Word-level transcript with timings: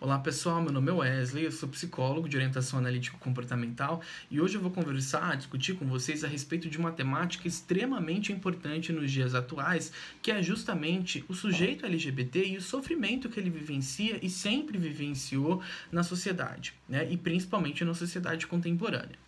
Olá 0.00 0.16
pessoal, 0.16 0.62
meu 0.62 0.70
nome 0.70 0.92
é 0.92 0.94
Wesley, 0.94 1.44
eu 1.44 1.50
sou 1.50 1.68
psicólogo 1.68 2.28
de 2.28 2.36
orientação 2.36 2.78
analítico 2.78 3.18
comportamental 3.18 4.00
e 4.30 4.40
hoje 4.40 4.54
eu 4.54 4.60
vou 4.60 4.70
conversar, 4.70 5.36
discutir 5.36 5.74
com 5.74 5.86
vocês 5.86 6.22
a 6.22 6.28
respeito 6.28 6.70
de 6.70 6.78
uma 6.78 6.92
temática 6.92 7.48
extremamente 7.48 8.32
importante 8.32 8.92
nos 8.92 9.10
dias 9.10 9.34
atuais, 9.34 9.90
que 10.22 10.30
é 10.30 10.40
justamente 10.40 11.24
o 11.28 11.34
sujeito 11.34 11.84
LGBT 11.84 12.46
e 12.46 12.56
o 12.58 12.62
sofrimento 12.62 13.28
que 13.28 13.40
ele 13.40 13.50
vivencia 13.50 14.24
e 14.24 14.30
sempre 14.30 14.78
vivenciou 14.78 15.60
na 15.90 16.04
sociedade, 16.04 16.74
né? 16.88 17.10
e 17.10 17.16
principalmente 17.16 17.84
na 17.84 17.92
sociedade 17.92 18.46
contemporânea. 18.46 19.18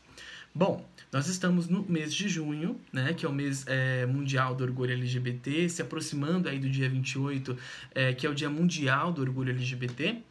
Bom, 0.55 0.89
nós 1.13 1.27
estamos 1.27 1.69
no 1.69 1.85
mês 1.89 2.13
de 2.13 2.29
junho, 2.29 2.81
né, 2.93 3.13
que 3.15 3.25
é 3.25 3.29
o 3.29 3.33
mês 3.33 3.65
é, 3.69 4.05
mundial 4.07 4.53
do 4.55 4.65
orgulho 4.65 4.93
LGBT, 4.93 5.69
se 5.69 5.81
aproximando 5.81 6.49
aí 6.49 6.59
do 6.59 6.69
dia 6.69 6.89
28, 6.89 7.57
é, 7.95 8.13
que 8.13 8.27
é 8.27 8.31
o 8.31 8.35
dia 8.35 8.51
mundial 8.51 9.13
do 9.13 9.21
orgulho 9.21 9.51
LGBT. 9.51 10.23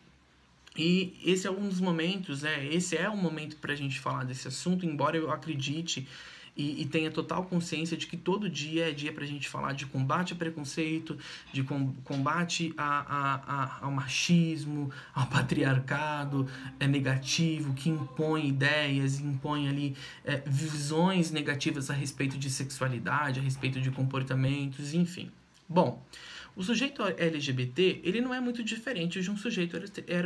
E 0.78 1.20
esse 1.26 1.48
é 1.48 1.52
um 1.52 1.68
dos 1.68 1.80
momentos, 1.80 2.44
né? 2.44 2.66
Esse 2.68 2.96
é 2.96 3.10
um 3.10 3.18
momento 3.18 3.58
para 3.58 3.74
a 3.74 3.76
gente 3.76 4.00
falar 4.00 4.24
desse 4.24 4.48
assunto, 4.48 4.86
embora 4.86 5.18
eu 5.18 5.32
acredite 5.32 6.08
e, 6.60 6.82
e, 6.82 6.86
tenha 6.86 7.10
total 7.10 7.46
consciência 7.46 7.96
de 7.96 8.06
que 8.06 8.18
todo 8.18 8.50
dia 8.50 8.90
é 8.90 8.92
dia 8.92 9.14
para 9.14 9.24
a 9.24 9.28
gente 9.28 9.48
falar 9.48 9.72
de 9.72 9.86
combate 9.86 10.34
ao 10.34 10.38
preconceito, 10.38 11.18
de 11.54 11.64
com, 11.64 11.94
combate 12.04 12.74
a, 12.78 12.84
a, 12.84 13.36
a, 13.36 13.86
ao 13.86 13.92
machismo, 13.92 14.92
ao 15.14 15.26
patriarcado 15.28 16.48
é 16.78 16.86
negativo 16.86 17.74
que 17.74 17.90
impõe 17.90 18.50
ideias, 18.50 19.22
impõe 19.22 19.70
ali 19.70 19.96
é, 20.26 20.44
visões 20.46 21.32
negativas 21.32 21.90
a 21.90 21.94
respeito 21.94 22.38
de 22.38 22.50
sexualidade, 22.50 23.40
a 23.40 23.44
respeito 23.44 23.80
de 23.80 23.90
comportamentos, 23.90 24.94
enfim. 24.94 25.32
Bom, 25.68 26.04
o 26.60 26.64
sujeito 26.64 27.02
LGBT, 27.02 28.02
ele 28.04 28.20
não 28.20 28.34
é 28.34 28.42
muito 28.42 28.62
diferente 28.62 29.22
de 29.22 29.32
um 29.32 29.38
sujeito 29.38 29.78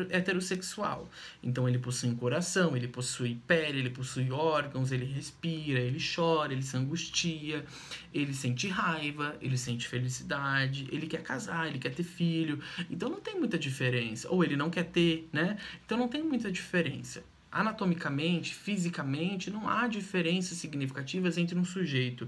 heterossexual. 0.09 1.07
Então 1.43 1.69
ele 1.69 1.77
possui 1.77 2.09
um 2.09 2.15
coração, 2.15 2.75
ele 2.75 2.87
possui 2.87 3.39
pele, 3.45 3.77
ele 3.77 3.91
possui 3.91 4.31
órgãos, 4.31 4.91
ele 4.91 5.05
respira, 5.05 5.79
ele 5.79 5.99
chora, 6.03 6.51
ele 6.51 6.63
se 6.63 6.75
angustia, 6.75 7.63
ele 8.11 8.33
sente 8.33 8.67
raiva, 8.67 9.37
ele 9.39 9.55
sente 9.55 9.87
felicidade, 9.87 10.87
ele 10.91 11.05
quer 11.05 11.21
casar, 11.21 11.67
ele 11.67 11.77
quer 11.77 11.93
ter 11.93 12.01
filho. 12.01 12.59
Então 12.89 13.09
não 13.09 13.21
tem 13.21 13.35
muita 13.35 13.59
diferença. 13.59 14.27
Ou 14.31 14.43
ele 14.43 14.55
não 14.55 14.71
quer 14.71 14.85
ter, 14.85 15.29
né? 15.31 15.55
Então 15.85 15.99
não 15.99 16.07
tem 16.07 16.23
muita 16.23 16.51
diferença 16.51 17.23
anatomicamente, 17.51 18.55
fisicamente, 18.55 19.51
não 19.51 19.69
há 19.69 19.87
diferenças 19.87 20.57
significativas 20.57 21.37
entre 21.37 21.59
um 21.59 21.63
sujeito 21.63 22.27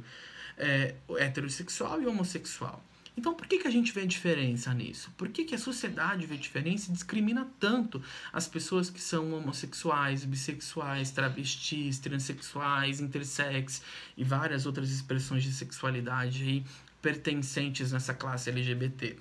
é, 0.55 0.93
heterossexual 1.17 1.99
e 1.99 2.05
homossexual. 2.05 2.83
Então, 3.17 3.33
por 3.33 3.47
que, 3.47 3.59
que 3.59 3.67
a 3.67 3.71
gente 3.71 3.91
vê 3.93 4.05
diferença 4.05 4.73
nisso? 4.73 5.09
Por 5.17 5.29
que, 5.29 5.45
que 5.45 5.55
a 5.55 5.57
sociedade 5.57 6.25
vê 6.25 6.35
diferença 6.35 6.89
e 6.89 6.93
discrimina 6.93 7.47
tanto 7.59 8.01
as 8.31 8.47
pessoas 8.47 8.89
que 8.89 9.01
são 9.01 9.33
homossexuais, 9.33 10.25
bissexuais, 10.25 11.11
travestis, 11.11 11.99
transexuais, 11.99 12.99
intersex 12.99 13.81
e 14.17 14.23
várias 14.23 14.65
outras 14.65 14.91
expressões 14.91 15.43
de 15.43 15.53
sexualidade 15.53 16.43
aí 16.43 16.65
pertencentes 17.01 17.91
nessa 17.91 18.13
classe 18.13 18.49
LGBT? 18.49 19.17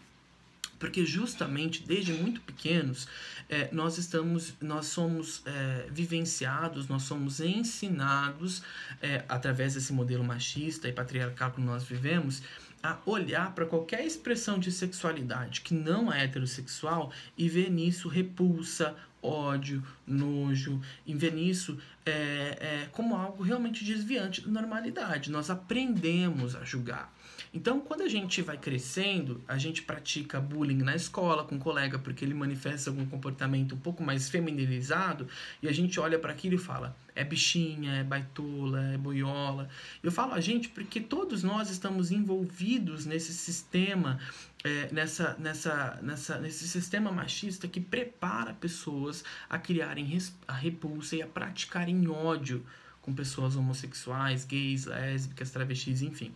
porque 0.79 1.07
justamente 1.07 1.83
desde 1.83 2.13
muito 2.13 2.41
pequenos 2.43 3.09
é, 3.49 3.69
nós 3.73 3.97
estamos 3.97 4.55
nós 4.61 4.87
somos 4.87 5.43
é, 5.47 5.87
vivenciados 5.91 6.89
nós 6.89 7.05
somos 7.05 7.41
ensinados 7.41 8.63
é, 9.01 9.25
através 9.29 9.75
desse 9.75 9.93
modelo 9.93 10.25
machista 10.25 10.89
e 10.89 10.93
patriarcal 10.93 11.53
que 11.53 11.61
nós 11.61 11.85
vivemos 11.85 12.43
a 12.85 12.99
olhar 13.07 13.55
para 13.55 13.65
qualquer 13.65 14.05
expressão 14.05 14.59
de 14.59 14.71
sexualidade 14.71 15.63
que 15.63 15.73
não 15.73 16.13
é 16.13 16.23
heterossexual 16.25 17.11
e 17.37 17.49
ver 17.49 17.71
nisso 17.71 18.09
repulsa, 18.09 18.95
ódio, 19.23 19.83
nojo, 20.07 20.83
e 21.07 21.15
ver 21.15 21.33
nisso 21.33 21.79
é, 22.05 22.13
é, 22.13 22.89
como 22.93 23.17
algo 23.17 23.43
realmente 23.43 23.83
desviante 23.83 24.43
da 24.43 24.51
normalidade. 24.51 25.31
Nós 25.31 25.49
aprendemos 25.49 26.55
a 26.55 26.63
julgar. 26.63 27.11
Então, 27.53 27.81
quando 27.81 28.03
a 28.03 28.09
gente 28.09 28.43
vai 28.43 28.57
crescendo, 28.57 29.43
a 29.47 29.59
gente 29.59 29.83
pratica 29.83 30.41
bullying 30.41 30.83
na 30.83 30.95
escola 30.95 31.45
com 31.45 31.57
um 31.57 31.59
colega 31.59 31.99
porque 31.99 32.25
ele 32.25 32.35
manifesta 32.35 32.91
algum 32.91 33.07
comportamento 33.07 33.75
um 33.75 33.79
pouco 33.79 34.03
mais 34.03 34.29
feminilizado 34.29 35.29
e 35.63 35.69
a 35.69 35.73
gente 35.73 35.99
olha 36.01 36.19
para 36.19 36.33
aquilo 36.33 36.55
e 36.55 36.59
fala: 36.59 36.97
é 37.15 37.25
bichinha, 37.25 37.93
é 37.93 38.05
baitola, 38.05 38.93
é 38.93 38.99
boiola. 38.99 39.69
Eu 40.03 40.11
falo 40.11 40.35
a 40.35 40.41
gente 40.41 40.69
porque 40.69 41.01
todos 41.01 41.43
nós 41.43 41.71
estamos 41.71 42.11
envolvidos 42.11 43.07
nesse 43.07 43.33
sistema, 43.33 44.19
é, 44.65 44.89
nessa, 44.93 45.37
nessa, 45.39 45.99
nessa, 46.03 46.39
nesse 46.39 46.67
sistema 46.69 47.13
machista 47.13 47.69
que 47.69 47.81
prepara 47.81 48.53
pessoas 48.55 49.25
a 49.49 49.59
criarem 49.59 50.19
a 50.49 50.53
repulsa 50.53 51.17
e 51.17 51.23
a 51.23 51.27
praticarem 51.27 52.09
ódio 52.09 52.65
com 53.01 53.13
pessoas 53.13 53.55
homossexuais, 53.55 54.45
gays, 54.45 54.87
lésbicas, 54.87 55.51
travestis, 55.51 56.01
enfim. 56.01 56.35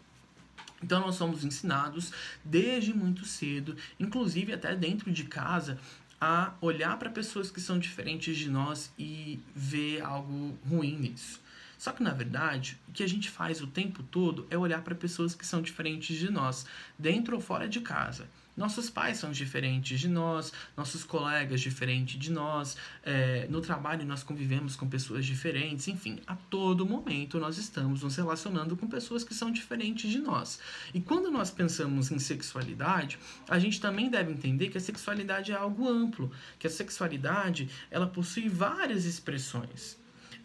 Então 0.83 1.01
nós 1.01 1.17
somos 1.17 1.45
ensinados 1.45 2.13
desde 2.45 2.95
muito 2.95 3.25
cedo, 3.25 3.77
inclusive 3.99 4.53
até 4.53 4.75
dentro 4.77 5.11
de 5.11 5.25
casa, 5.25 5.79
a 6.21 6.55
olhar 6.61 6.99
para 6.99 7.11
pessoas 7.11 7.51
que 7.51 7.61
são 7.61 7.79
diferentes 7.79 8.37
de 8.37 8.51
nós 8.51 8.93
e 8.99 9.41
ver 9.55 10.03
algo 10.03 10.59
ruim 10.69 10.97
nisso. 10.97 11.41
Só 11.79 11.93
que 11.93 12.03
na 12.03 12.13
verdade, 12.13 12.77
o 12.89 12.93
que 12.93 13.05
a 13.05 13.09
gente 13.09 13.31
faz 13.31 13.61
o 13.61 13.67
tempo 13.67 14.03
todo 14.03 14.47
é 14.51 14.59
olhar 14.59 14.83
para 14.83 14.97
pessoas 14.97 15.35
que 15.35 15.47
são 15.47 15.63
diferentes 15.63 16.19
de 16.19 16.31
nós, 16.31 16.67
dentro 16.99 17.37
ou 17.37 17.41
fora 17.41 17.69
de 17.69 17.81
casa. 17.81 18.29
Nossos 18.59 18.91
pais 18.91 19.19
são 19.19 19.31
diferentes 19.31 20.01
de 20.01 20.09
nós, 20.09 20.53
nossos 20.77 21.05
colegas 21.05 21.61
diferentes 21.61 22.19
de 22.19 22.33
nós, 22.33 22.77
é, 23.05 23.47
no 23.49 23.61
trabalho 23.61 24.05
nós 24.05 24.25
convivemos 24.25 24.75
com 24.75 24.89
pessoas 24.89 25.25
diferentes, 25.25 25.87
enfim, 25.87 26.19
a 26.27 26.35
todo 26.35 26.85
momento 26.85 27.39
nós 27.39 27.57
estamos 27.57 28.03
nos 28.03 28.17
relacionando 28.17 28.77
com 28.77 28.89
pessoas 28.89 29.23
que 29.23 29.33
são 29.33 29.53
diferentes 29.53 30.11
de 30.11 30.19
nós. 30.19 30.59
E 30.93 31.01
quando 31.01 31.31
nós 31.31 31.53
pensamos 31.53 32.11
em 32.11 32.19
sexualidade, 32.19 33.17
a 33.49 33.61
gente 33.61 33.81
também 33.81 34.11
deve 34.11 34.33
entender 34.33 34.71
que 34.71 34.79
a 34.79 34.81
sexualidade 34.81 35.53
é 35.53 35.55
algo 35.55 35.89
amplo, 35.89 36.29
que 36.59 36.67
a 36.67 36.71
sexualidade 36.71 37.71
ela 37.93 38.09
possui 38.09 38.49
várias 38.49 39.05
expressões 39.05 39.97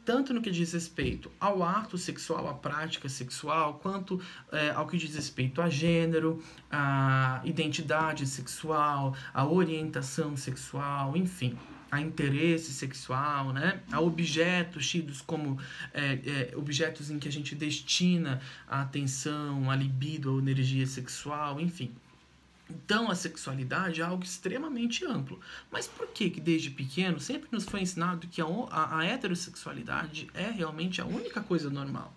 tanto 0.05 0.33
no 0.33 0.41
que 0.41 0.51
diz 0.51 0.73
respeito 0.73 1.31
ao 1.39 1.63
ato 1.63 1.97
sexual, 1.97 2.47
à 2.47 2.53
prática 2.53 3.07
sexual, 3.07 3.79
quanto 3.81 4.21
é, 4.51 4.71
ao 4.71 4.87
que 4.87 4.97
diz 4.97 5.15
respeito 5.15 5.61
a 5.61 5.69
gênero, 5.69 6.43
a 6.69 7.41
identidade 7.43 8.25
sexual, 8.27 9.15
a 9.33 9.45
orientação 9.45 10.35
sexual, 10.35 11.15
enfim, 11.15 11.57
a 11.93 12.01
interesse 12.01 12.73
sexual, 12.73 13.53
né? 13.53 13.79
a 13.91 14.01
objetos 14.01 14.89
tidos 14.89 15.21
como 15.21 15.59
é, 15.93 16.51
é, 16.51 16.57
objetos 16.57 17.11
em 17.11 17.19
que 17.19 17.27
a 17.27 17.31
gente 17.31 17.53
destina 17.53 18.41
a 18.67 18.81
atenção, 18.81 19.69
a 19.69 19.75
libido, 19.75 20.35
a 20.35 20.39
energia 20.39 20.87
sexual, 20.87 21.59
enfim. 21.59 21.91
Então 22.69 23.11
a 23.11 23.15
sexualidade 23.15 24.01
é 24.01 24.03
algo 24.03 24.23
extremamente 24.23 25.05
amplo. 25.05 25.39
Mas 25.71 25.87
por 25.87 26.07
que 26.07 26.29
que 26.29 26.39
desde 26.39 26.69
pequeno 26.69 27.19
sempre 27.19 27.49
nos 27.51 27.65
foi 27.65 27.81
ensinado 27.81 28.27
que 28.27 28.41
a, 28.41 28.45
a, 28.45 28.99
a 28.99 29.05
heterossexualidade 29.05 30.29
é 30.33 30.49
realmente 30.49 31.01
a 31.01 31.05
única 31.05 31.41
coisa 31.41 31.69
normal? 31.69 32.15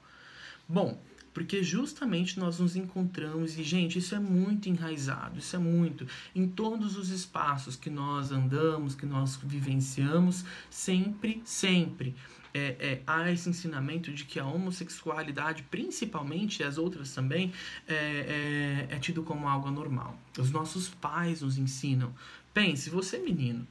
Bom, 0.68 1.00
porque 1.36 1.62
justamente 1.62 2.38
nós 2.40 2.58
nos 2.58 2.76
encontramos 2.76 3.58
e 3.58 3.62
gente, 3.62 3.98
isso 3.98 4.14
é 4.14 4.18
muito 4.18 4.70
enraizado, 4.70 5.38
isso 5.38 5.54
é 5.54 5.58
muito 5.58 6.06
em 6.34 6.48
todos 6.48 6.96
os 6.96 7.10
espaços 7.10 7.76
que 7.76 7.90
nós 7.90 8.32
andamos, 8.32 8.94
que 8.94 9.04
nós 9.04 9.36
vivenciamos, 9.44 10.46
sempre, 10.70 11.42
sempre 11.44 12.14
é, 12.56 12.76
é, 12.78 13.02
há 13.06 13.30
esse 13.30 13.48
ensinamento 13.48 14.10
de 14.12 14.24
que 14.24 14.40
a 14.40 14.46
homossexualidade, 14.46 15.64
principalmente 15.64 16.62
as 16.62 16.78
outras 16.78 17.12
também, 17.12 17.52
é, 17.86 18.86
é, 18.90 18.94
é 18.94 18.98
tido 18.98 19.22
como 19.22 19.46
algo 19.46 19.68
anormal. 19.68 20.18
Os 20.38 20.50
nossos 20.50 20.88
pais 20.88 21.42
nos 21.42 21.58
ensinam. 21.58 22.14
Pense, 22.54 22.88
você 22.88 23.18
menino, 23.18 23.66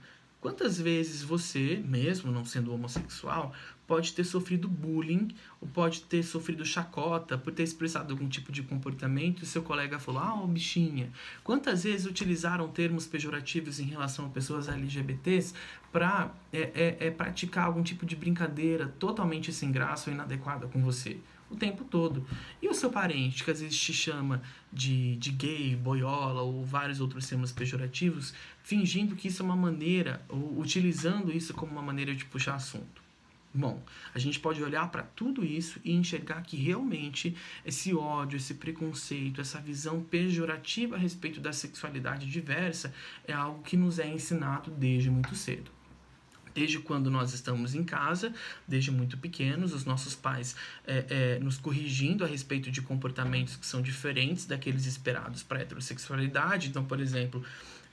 Quantas 0.46 0.79
vezes 0.79 1.23
você, 1.23 1.82
mesmo 1.84 2.32
não 2.32 2.46
sendo 2.46 2.72
homossexual, 2.72 3.52
pode 3.87 4.14
ter 4.14 4.23
sofrido 4.23 4.67
bullying 4.67 5.29
ou 5.61 5.67
pode 5.67 6.02
ter 6.02 6.23
sofrido 6.23 6.66
chacota 6.66 7.37
por 7.37 7.53
ter 7.53 7.64
expressado 7.64 8.14
algum 8.14 8.28
tipo 8.28 8.52
de 8.52 8.64
comportamento 8.64 9.43
e 9.43 9.46
seu 9.46 9.61
colega 9.61 9.99
falou, 9.99 10.22
ah, 10.22 10.41
oh, 10.43 10.47
bichinha. 10.47 11.11
Quantas 11.43 11.84
vezes 11.84 12.05
utilizaram 12.05 12.67
termos 12.70 13.05
pejorativos 13.05 13.79
em 13.79 13.85
relação 13.85 14.26
a 14.26 14.29
pessoas 14.29 14.67
LGBTs 14.67 15.53
para 15.91 16.34
é, 16.52 16.59
é, 16.59 17.08
é, 17.08 17.11
praticar 17.11 17.66
algum 17.66 17.84
tipo 17.84 18.05
de 18.05 18.16
brincadeira 18.16 18.87
totalmente 18.99 19.53
sem 19.53 19.72
graça 19.72 20.09
ou 20.09 20.14
inadequada 20.14 20.67
com 20.67 20.81
você? 20.81 21.17
o 21.49 21.55
tempo 21.55 21.84
todo. 21.84 22.26
E 22.61 22.67
o 22.67 22.73
seu 22.73 22.90
parente, 22.90 23.43
que 23.43 23.52
às 23.52 23.61
vezes 23.61 23.79
te 23.79 23.93
chama 23.93 24.41
de, 24.72 25.16
de 25.17 25.31
gay, 25.31 25.76
boiola 25.76 26.41
ou 26.41 26.66
vários 26.66 26.99
outros 26.99 27.28
termos 27.28 27.52
pejorativos, 27.52 28.34
fingindo 28.64 29.16
que 29.16 29.28
isso 29.28 29.41
é 29.41 29.46
uma 29.46 29.55
maneira, 29.55 30.22
ou 30.28 30.59
utilizando 30.59 31.31
isso 31.31 31.53
como 31.53 31.72
uma 31.72 31.81
maneira 31.81 32.16
de 32.16 32.26
puxar 32.26 32.55
assunto. 32.55 33.04
Bom, 33.57 33.81
a 34.13 34.19
gente 34.19 34.37
pode 34.37 34.61
olhar 34.61 34.91
para 34.91 35.02
tudo 35.02 35.46
isso 35.46 35.79
e 35.81 35.93
enxergar 35.93 36.41
que 36.41 36.57
realmente 36.57 37.37
esse 37.66 37.96
ódio, 37.96 38.35
esse 38.35 38.55
preconceito, 38.55 39.40
essa 39.40 39.61
visão 39.61 40.03
pejorativa 40.03 40.97
a 40.97 40.99
respeito 40.99 41.40
da 41.40 41.53
sexualidade 41.53 42.29
diversa 42.29 42.93
é 43.25 43.31
algo 43.31 43.63
que 43.63 43.78
nos 43.78 43.97
é 43.97 44.07
ensinado 44.09 44.69
desde 44.72 45.09
muito 45.09 45.34
cedo. 45.35 45.72
desde 46.53 46.79
quando 46.79 47.11
nós 47.11 47.34
estamos 47.34 47.75
em 47.75 47.84
casa, 47.84 48.34
desde 48.66 48.90
muito 48.90 49.17
pequenos, 49.17 49.73
os 49.73 49.84
nossos 49.84 50.16
pais 50.16 50.55
é, 50.87 51.05
é, 51.09 51.40
nos 51.40 51.57
corrigindo 51.57 52.23
a 52.23 52.28
respeito 52.28 52.72
de 52.72 52.81
comportamentos 52.81 53.57
que 53.57 53.66
são 53.66 53.81
diferentes 53.81 54.46
daqueles 54.46 54.85
esperados 54.85 55.43
para 55.43 55.59
a 55.59 55.61
heterossexualidade. 55.63 56.69
Então, 56.69 56.85
por 56.85 57.02
exemplo, 57.02 57.43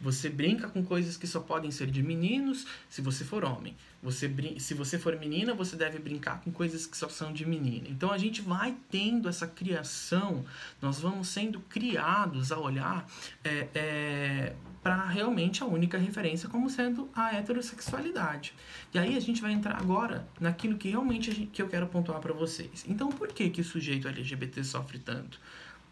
você 0.03 0.29
brinca 0.29 0.69
com 0.69 0.85
coisas 0.85 1.17
que 1.17 1.29
só 1.29 1.39
podem 1.39 1.71
ser 1.71 1.89
de 1.89 2.03
meninos 2.03 2.67
se 2.91 3.01
você 3.01 3.25
for 3.25 3.45
homem. 3.45 3.77
Você 4.03 4.29
se 4.59 4.75
você 4.75 4.99
for 4.99 5.17
menina, 5.17 5.55
você 5.55 5.77
deve 5.77 6.01
brincar 6.01 6.41
com 6.41 6.51
coisas 6.51 6.85
que 6.85 6.97
só 6.97 7.09
são 7.09 7.33
de 7.33 7.47
menina. 7.47 7.87
Então 7.89 8.11
a 8.11 8.19
gente 8.19 8.43
vai 8.43 8.77
tendo 8.91 9.29
essa 9.29 9.47
criação, 9.47 10.45
nós 10.81 10.99
vamos 10.99 11.29
sendo 11.29 11.61
criados 11.61 12.51
a 12.51 12.59
olhar 12.59 13.07
é, 13.45 13.69
é, 13.73 14.57
para 14.83 15.07
realmente 15.07 15.63
a 15.63 15.67
única 15.67 15.97
referência 15.97 16.49
como 16.49 16.69
sendo 16.69 17.09
a 17.15 17.37
heterossexualidade. 17.37 18.55
E 18.93 18.99
aí 18.99 19.17
a 19.17 19.21
gente 19.21 19.41
vai 19.41 19.53
entrar 19.53 19.81
agora 19.81 20.27
naquilo 20.41 20.77
que 20.77 20.89
realmente 20.89 21.31
gente, 21.31 21.47
que 21.47 21.63
eu 21.63 21.69
quero 21.69 21.87
pontuar 21.87 22.19
para 22.19 22.33
vocês. 22.33 22.85
Então 22.89 23.09
por 23.09 23.29
que, 23.29 23.49
que 23.51 23.61
o 23.61 23.65
sujeito 23.65 24.09
LGBT 24.09 24.65
sofre 24.65 24.99
tanto? 24.99 25.39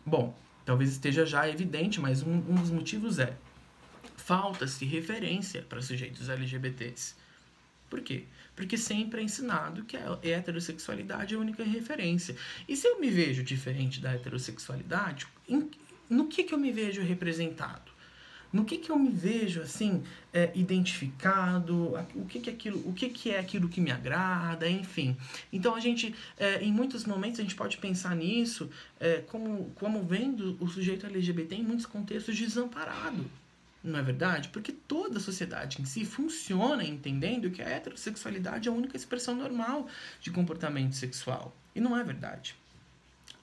Bom, 0.04 0.36
talvez 0.64 0.90
esteja 0.90 1.24
já 1.24 1.48
evidente, 1.48 2.00
mas 2.00 2.24
um, 2.24 2.32
um 2.32 2.56
dos 2.56 2.70
motivos 2.70 3.20
é 3.20 3.36
falta-se 4.30 4.84
referência 4.84 5.62
para 5.68 5.82
sujeitos 5.82 6.28
LGBTs. 6.28 7.16
Por 7.88 8.00
quê? 8.00 8.26
Porque 8.54 8.78
sempre 8.78 9.20
é 9.20 9.24
ensinado 9.24 9.82
que 9.82 9.96
a 9.96 10.20
heterossexualidade 10.22 11.34
é 11.34 11.36
a 11.36 11.40
única 11.40 11.64
referência. 11.64 12.36
E 12.68 12.76
se 12.76 12.86
eu 12.86 13.00
me 13.00 13.10
vejo 13.10 13.42
diferente 13.42 14.00
da 14.00 14.14
heterossexualidade, 14.14 15.26
no 16.08 16.28
que, 16.28 16.44
que 16.44 16.54
eu 16.54 16.58
me 16.58 16.70
vejo 16.70 17.02
representado? 17.02 17.90
No 18.52 18.64
que, 18.64 18.78
que 18.78 18.90
eu 18.90 18.96
me 18.96 19.10
vejo 19.10 19.62
assim 19.62 20.00
é, 20.32 20.52
identificado? 20.54 21.96
O 22.14 22.24
que, 22.26 22.38
que 22.38 22.50
é 22.50 22.52
aquilo? 22.52 22.88
O 22.88 22.92
que, 22.92 23.08
que 23.08 23.30
é 23.32 23.38
aquilo 23.40 23.68
que 23.68 23.80
me 23.80 23.90
agrada? 23.90 24.70
Enfim. 24.70 25.16
Então 25.52 25.74
a 25.74 25.80
gente, 25.80 26.14
é, 26.38 26.62
em 26.62 26.72
muitos 26.72 27.04
momentos 27.04 27.40
a 27.40 27.42
gente 27.42 27.56
pode 27.56 27.78
pensar 27.78 28.14
nisso 28.14 28.70
é, 29.00 29.22
como 29.22 29.72
como 29.74 30.04
vendo 30.04 30.56
o 30.60 30.68
sujeito 30.68 31.04
LGBT 31.04 31.56
em 31.56 31.64
muitos 31.64 31.86
contextos 31.86 32.36
desamparado. 32.36 33.39
Não 33.82 33.98
é 33.98 34.02
verdade? 34.02 34.50
Porque 34.50 34.72
toda 34.72 35.18
a 35.18 35.20
sociedade 35.20 35.80
em 35.80 35.84
si 35.86 36.04
funciona 36.04 36.84
entendendo 36.84 37.50
que 37.50 37.62
a 37.62 37.68
heterossexualidade 37.68 38.68
é 38.68 38.72
a 38.72 38.74
única 38.74 38.96
expressão 38.96 39.34
normal 39.34 39.88
de 40.20 40.30
comportamento 40.30 40.94
sexual. 40.94 41.56
E 41.74 41.80
não 41.80 41.96
é 41.96 42.04
verdade. 42.04 42.54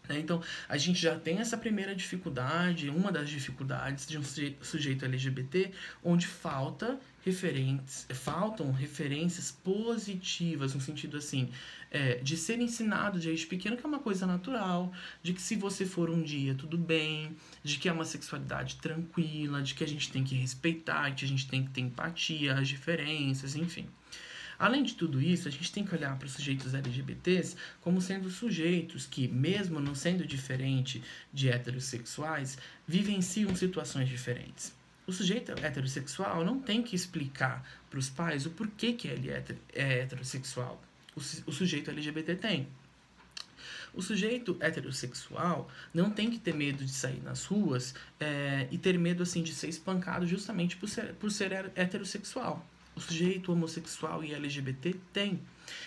Né? 0.07 0.19
Então, 0.19 0.42
a 0.69 0.78
gente 0.78 1.00
já 1.00 1.18
tem 1.19 1.39
essa 1.39 1.57
primeira 1.57 1.95
dificuldade, 1.95 2.89
uma 2.89 3.12
das 3.12 3.30
dificuldades 3.30 4.07
de 4.07 4.18
um 4.18 4.24
sujeito 4.62 5.06
LGBT, 5.06 5.72
onde 6.04 6.28
falta 6.28 7.00
referentes, 7.27 8.07
faltam 8.09 8.71
referências 8.71 9.51
positivas, 9.51 10.74
no 10.74 10.79
sentido 10.79 11.18
assim, 11.18 11.50
é, 11.91 12.15
de 12.15 12.38
ser 12.38 12.59
ensinado 12.59 13.19
desde 13.19 13.45
pequeno 13.45 13.75
que 13.75 13.85
é 13.85 13.88
uma 13.88 14.00
coisa 14.00 14.25
natural, 14.25 14.94
de 15.21 15.33
que 15.33 15.41
se 15.41 15.56
você 15.57 15.85
for 15.85 16.09
um 16.09 16.21
dia, 16.24 16.56
tudo 16.56 16.77
bem, 16.77 17.35
de 17.63 17.77
que 17.77 17.89
é 17.89 17.91
uma 17.91 18.06
sexualidade 18.06 18.77
tranquila, 18.77 19.62
de 19.62 19.74
que 19.74 19.83
a 19.83 19.88
gente 19.88 20.09
tem 20.09 20.24
que 20.24 20.35
respeitar, 20.35 21.13
que 21.13 21.25
a 21.25 21.27
gente 21.27 21.47
tem 21.47 21.65
que 21.65 21.71
ter 21.71 21.81
empatia, 21.81 22.53
as 22.53 22.68
diferenças, 22.68 23.56
enfim. 23.56 23.88
Além 24.57 24.81
de 24.83 24.95
tudo 24.95 25.21
isso, 25.21 25.47
a 25.47 25.51
gente 25.51 25.71
tem 25.71 25.85
que 25.85 25.94
olhar 25.94 26.18
para 26.18 26.25
os 26.25 26.31
sujeitos 26.31 26.74
LGBTs 26.74 27.56
como 27.81 28.01
sendo 28.01 28.29
sujeitos 28.29 29.06
que, 29.06 29.27
mesmo 29.27 29.79
não 29.79 29.94
sendo 29.94 30.25
diferente 30.25 31.03
de 31.31 31.50
heterossexuais, 31.50 32.57
vivenciam 32.88 33.56
situações 33.56 34.09
diferentes. 34.09 34.76
O 35.07 35.13
sujeito 35.13 35.54
heterossexual 35.54 36.44
não 36.44 36.59
tem 36.59 36.83
que 36.83 36.94
explicar 36.94 37.65
para 37.89 37.98
os 37.98 38.09
pais 38.09 38.45
o 38.45 38.50
porquê 38.50 38.92
que 38.92 39.07
ele 39.07 39.31
é, 39.31 39.42
é 39.74 40.01
heterossexual. 40.01 40.83
O, 41.15 41.19
o 41.19 41.54
sujeito 41.54 41.89
LGBT 41.89 42.36
tem. 42.36 42.68
O 43.94 44.01
sujeito 44.01 44.57
heterossexual 44.59 45.71
não 45.94 46.12
tem 46.12 46.30
que 46.30 46.38
ter 46.38 46.54
medo 46.54 46.83
de 46.83 46.92
sair 46.92 47.21
nas 47.24 47.45
ruas 47.45 47.95
é, 48.19 48.68
e 48.69 48.77
ter 48.77 49.00
medo 49.00 49.24
assim 49.24 49.42
de 49.42 49.54
ser 49.54 49.69
espancado 49.69 50.27
justamente 50.27 50.75
por 50.75 50.89
ser, 50.89 51.13
por 51.13 51.31
ser 51.31 51.71
heterossexual. 51.74 52.63
O 52.94 53.00
sujeito 53.00 53.51
homossexual 53.51 54.24
e 54.24 54.33
LGBT 54.33 54.94
tem. 55.13 55.39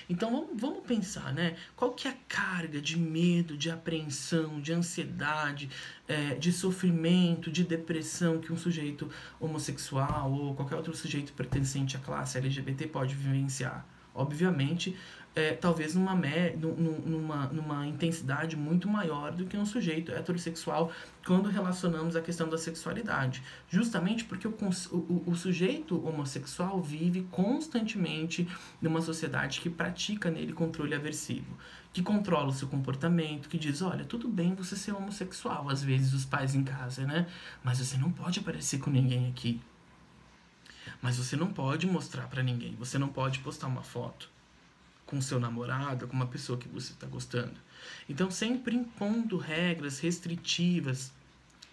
Então 0.08 0.30
vamos, 0.30 0.60
vamos 0.60 0.86
pensar, 0.86 1.32
né? 1.32 1.56
Qual 1.76 1.92
que 1.92 2.08
é 2.08 2.10
a 2.10 2.16
carga 2.28 2.80
de 2.80 2.98
medo, 2.98 3.56
de 3.56 3.70
apreensão, 3.70 4.60
de 4.60 4.72
ansiedade, 4.72 5.68
é, 6.08 6.34
de 6.34 6.52
sofrimento, 6.52 7.50
de 7.50 7.64
depressão 7.64 8.38
que 8.38 8.52
um 8.52 8.56
sujeito 8.56 9.10
homossexual 9.38 10.32
ou 10.32 10.54
qualquer 10.54 10.76
outro 10.76 10.94
sujeito 10.94 11.32
pertencente 11.32 11.96
à 11.96 12.00
classe 12.00 12.38
LGBT 12.38 12.86
pode 12.86 13.14
vivenciar? 13.14 13.86
Obviamente, 14.14 14.96
é, 15.34 15.52
talvez 15.52 15.94
numa, 15.94 16.14
numa, 16.14 17.46
numa 17.46 17.86
intensidade 17.86 18.56
muito 18.56 18.88
maior 18.88 19.30
do 19.32 19.46
que 19.46 19.56
um 19.56 19.64
sujeito 19.64 20.10
heterossexual 20.10 20.90
quando 21.24 21.48
relacionamos 21.48 22.16
a 22.16 22.20
questão 22.20 22.48
da 22.48 22.58
sexualidade. 22.58 23.42
Justamente 23.68 24.24
porque 24.24 24.48
o, 24.48 24.54
o, 24.90 25.22
o 25.26 25.36
sujeito 25.36 26.04
homossexual 26.04 26.82
vive 26.82 27.22
constantemente 27.30 28.48
numa 28.82 29.00
sociedade 29.00 29.60
que 29.60 29.70
pratica 29.70 30.30
nele 30.30 30.52
controle 30.52 30.94
aversivo, 30.94 31.56
que 31.92 32.02
controla 32.02 32.48
o 32.48 32.52
seu 32.52 32.66
comportamento, 32.66 33.48
que 33.48 33.58
diz: 33.58 33.82
olha, 33.82 34.04
tudo 34.04 34.28
bem 34.28 34.54
você 34.54 34.74
ser 34.74 34.92
homossexual, 34.92 35.68
às 35.68 35.82
vezes 35.82 36.12
os 36.12 36.24
pais 36.24 36.54
em 36.54 36.64
casa, 36.64 37.06
né? 37.06 37.26
Mas 37.62 37.78
você 37.78 37.96
não 37.96 38.10
pode 38.10 38.40
aparecer 38.40 38.80
com 38.80 38.90
ninguém 38.90 39.28
aqui. 39.28 39.60
Mas 41.00 41.16
você 41.16 41.36
não 41.36 41.46
pode 41.52 41.86
mostrar 41.86 42.26
para 42.26 42.42
ninguém, 42.42 42.74
você 42.74 42.98
não 42.98 43.08
pode 43.08 43.38
postar 43.38 43.68
uma 43.68 43.82
foto 43.82 44.28
com 45.10 45.20
seu 45.20 45.40
namorado, 45.40 46.06
com 46.06 46.14
uma 46.14 46.26
pessoa 46.26 46.56
que 46.56 46.68
você 46.68 46.92
está 46.92 47.06
gostando. 47.06 47.54
Então, 48.08 48.30
sempre 48.30 48.76
impondo 48.76 49.36
regras 49.36 49.98
restritivas 49.98 51.12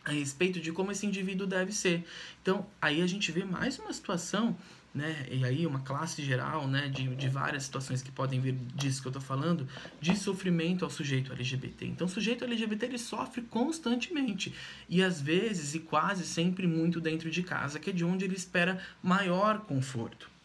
a 0.04 0.12
respeito 0.12 0.60
de 0.60 0.72
como 0.72 0.92
esse 0.92 1.06
indivíduo 1.06 1.46
deve 1.46 1.72
ser. 1.72 2.04
Então, 2.42 2.66
aí 2.82 3.02
a 3.02 3.08
gente 3.08 3.32
vê 3.32 3.44
mais 3.44 3.78
uma 3.78 3.94
situação, 3.94 4.58
né, 4.92 5.28
e 5.30 5.46
aí 5.46 5.68
uma 5.68 5.82
classe 5.82 6.24
geral, 6.24 6.68
né, 6.68 6.88
de, 6.88 7.16
de 7.16 7.30
várias 7.30 7.64
situações 7.64 8.02
que 8.02 8.12
podem 8.12 8.40
vir 8.40 8.56
disso 8.74 9.02
que 9.02 9.08
eu 9.08 9.12
estou 9.12 9.22
falando, 9.22 9.68
de 10.02 10.16
sofrimento 10.16 10.84
ao 10.84 10.90
sujeito 10.90 11.32
LGBT. 11.32 11.86
Então, 11.86 12.08
o 12.08 12.10
sujeito 12.10 12.44
LGBT 12.44 12.88
ele 12.88 12.98
sofre 12.98 13.44
constantemente 13.44 14.52
e 14.90 15.04
às 15.04 15.22
vezes 15.22 15.76
e 15.76 15.80
quase 15.80 16.26
sempre 16.26 16.66
muito 16.66 17.00
dentro 17.00 17.30
de 17.30 17.44
casa, 17.44 17.80
que 17.80 17.92
é 17.92 17.94
de 17.94 18.04
onde 18.04 18.26
ele 18.26 18.36
espera 18.36 18.82
maior 19.04 19.60
conforto. 19.60 20.37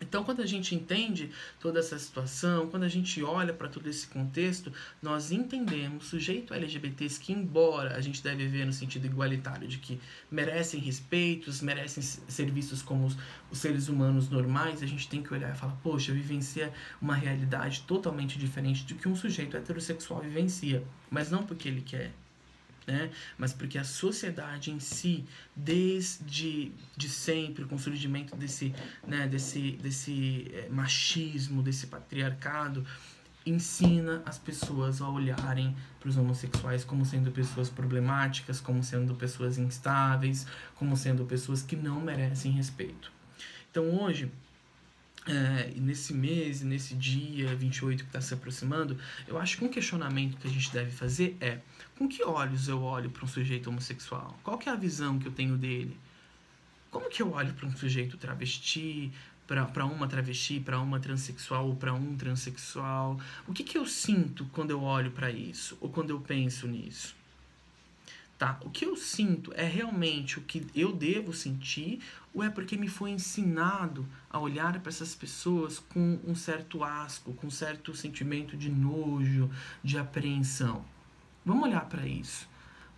Então, 0.00 0.22
quando 0.22 0.40
a 0.40 0.46
gente 0.46 0.74
entende 0.74 1.30
toda 1.58 1.80
essa 1.80 1.98
situação, 1.98 2.68
quando 2.68 2.84
a 2.84 2.88
gente 2.88 3.22
olha 3.22 3.52
para 3.52 3.68
todo 3.68 3.88
esse 3.88 4.06
contexto, 4.06 4.72
nós 5.02 5.32
entendemos 5.32 6.06
sujeito 6.06 6.54
LGBTs 6.54 7.18
que, 7.18 7.32
embora 7.32 7.96
a 7.96 8.00
gente 8.00 8.22
deve 8.22 8.46
ver 8.46 8.64
no 8.64 8.72
sentido 8.72 9.06
igualitário 9.06 9.66
de 9.66 9.78
que 9.78 10.00
merecem 10.30 10.80
respeitos, 10.80 11.60
merecem 11.60 12.02
ser 12.02 12.50
vistos 12.50 12.80
como 12.80 13.06
os, 13.06 13.16
os 13.50 13.58
seres 13.58 13.88
humanos 13.88 14.28
normais, 14.30 14.82
a 14.82 14.86
gente 14.86 15.08
tem 15.08 15.22
que 15.22 15.32
olhar 15.34 15.54
e 15.54 15.58
falar: 15.58 15.76
poxa, 15.82 16.12
vivencia 16.12 16.72
uma 17.02 17.14
realidade 17.14 17.82
totalmente 17.82 18.38
diferente 18.38 18.84
do 18.84 18.94
que 18.94 19.08
um 19.08 19.16
sujeito 19.16 19.56
heterossexual 19.56 20.20
vivencia, 20.20 20.84
mas 21.10 21.30
não 21.30 21.42
porque 21.42 21.68
ele 21.68 21.80
quer, 21.80 22.12
né? 22.88 23.10
mas 23.36 23.52
porque 23.52 23.76
a 23.76 23.84
sociedade 23.84 24.70
em 24.70 24.80
si, 24.80 25.24
desde 25.54 26.72
de 26.96 27.08
sempre, 27.08 27.66
com 27.66 27.74
o 27.74 27.78
surgimento 27.78 28.34
desse, 28.34 28.74
né, 29.06 29.28
desse, 29.28 29.72
desse 29.72 30.50
é, 30.54 30.68
machismo, 30.70 31.62
desse 31.62 31.86
patriarcado, 31.86 32.84
ensina 33.44 34.22
as 34.24 34.38
pessoas 34.38 35.00
a 35.00 35.08
olharem 35.08 35.76
para 36.00 36.08
os 36.08 36.16
homossexuais 36.16 36.84
como 36.84 37.04
sendo 37.04 37.30
pessoas 37.30 37.68
problemáticas, 37.68 38.60
como 38.60 38.82
sendo 38.82 39.14
pessoas 39.14 39.58
instáveis, 39.58 40.46
como 40.74 40.96
sendo 40.96 41.24
pessoas 41.24 41.62
que 41.62 41.76
não 41.76 42.00
merecem 42.00 42.52
respeito. 42.52 43.12
Então 43.70 44.02
hoje 44.02 44.30
é, 45.28 45.72
nesse 45.76 46.14
mês, 46.14 46.62
nesse 46.62 46.94
dia 46.94 47.54
28 47.54 48.02
que 48.02 48.08
está 48.08 48.20
se 48.20 48.32
aproximando, 48.32 48.98
eu 49.26 49.38
acho 49.38 49.58
que 49.58 49.64
um 49.64 49.68
questionamento 49.68 50.38
que 50.38 50.48
a 50.48 50.50
gente 50.50 50.72
deve 50.72 50.90
fazer 50.90 51.36
é: 51.40 51.58
com 51.98 52.08
que 52.08 52.24
olhos 52.24 52.66
eu 52.66 52.82
olho 52.82 53.10
para 53.10 53.24
um 53.24 53.28
sujeito 53.28 53.68
homossexual? 53.68 54.38
Qual 54.42 54.56
que 54.56 54.68
é 54.68 54.72
a 54.72 54.76
visão 54.76 55.18
que 55.18 55.26
eu 55.26 55.32
tenho 55.32 55.56
dele? 55.56 55.96
Como 56.90 57.10
que 57.10 57.20
eu 57.20 57.32
olho 57.32 57.52
para 57.52 57.66
um 57.66 57.76
sujeito 57.76 58.16
travesti, 58.16 59.12
para 59.46 59.84
uma 59.84 60.08
travesti, 60.08 60.60
para 60.60 60.80
uma 60.80 60.98
transexual 60.98 61.68
ou 61.68 61.76
para 61.76 61.92
um 61.92 62.16
transexual? 62.16 63.20
O 63.46 63.52
que, 63.52 63.62
que 63.62 63.76
eu 63.76 63.84
sinto 63.84 64.46
quando 64.46 64.70
eu 64.70 64.82
olho 64.82 65.10
para 65.10 65.30
isso 65.30 65.76
ou 65.80 65.90
quando 65.90 66.10
eu 66.10 66.20
penso 66.20 66.66
nisso? 66.66 67.17
Tá? 68.38 68.56
O 68.62 68.70
que 68.70 68.84
eu 68.84 68.94
sinto 68.94 69.52
é 69.56 69.64
realmente 69.64 70.38
o 70.38 70.42
que 70.42 70.64
eu 70.72 70.92
devo 70.92 71.32
sentir 71.32 71.98
ou 72.32 72.40
é 72.44 72.48
porque 72.48 72.76
me 72.76 72.86
foi 72.86 73.10
ensinado 73.10 74.06
a 74.30 74.38
olhar 74.38 74.78
para 74.78 74.90
essas 74.90 75.12
pessoas 75.12 75.80
com 75.80 76.20
um 76.24 76.36
certo 76.36 76.84
asco, 76.84 77.34
com 77.34 77.48
um 77.48 77.50
certo 77.50 77.92
sentimento 77.96 78.56
de 78.56 78.70
nojo, 78.70 79.50
de 79.82 79.98
apreensão? 79.98 80.84
Vamos 81.44 81.64
olhar 81.64 81.84
para 81.86 82.06
isso. 82.06 82.48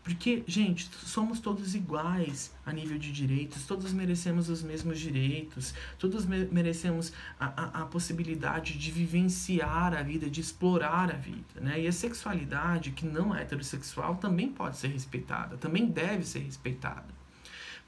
Porque, 0.02 0.42
gente, 0.46 0.88
somos 1.04 1.40
todos 1.40 1.74
iguais 1.74 2.52
a 2.64 2.72
nível 2.72 2.98
de 2.98 3.12
direitos, 3.12 3.66
todos 3.66 3.92
merecemos 3.92 4.48
os 4.48 4.62
mesmos 4.62 4.98
direitos, 4.98 5.74
todos 5.98 6.24
me 6.24 6.46
merecemos 6.46 7.12
a, 7.38 7.46
a, 7.46 7.82
a, 7.82 7.86
possibilidade 7.86 8.78
de 8.78 8.90
vivenciar 8.90 9.92
a 9.94 10.02
vida, 10.02 10.30
de 10.30 10.40
explorar 10.40 11.10
a 11.10 11.16
vida. 11.16 11.60
Né? 11.60 11.82
E 11.82 11.86
a 11.86 11.92
sexualidade, 11.92 12.92
que 12.92 13.04
não 13.04 13.34
é 13.34 13.42
heterossexual, 13.42 14.16
também 14.16 14.50
pode 14.50 14.78
ser 14.78 14.88
respeitada, 14.88 15.58
também 15.58 15.86
deve 15.86 16.24
ser 16.24 16.40
respeitada. 16.40 17.20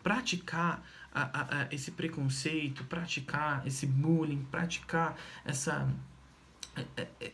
Praticar 0.02 0.83
a, 1.14 1.69
esse 1.71 1.90
preconceito, 1.92 2.85
praticar 2.85 3.66
esse 3.66 3.87
bullying, 3.87 4.45
praticar 4.50 5.16
essa 5.45 5.88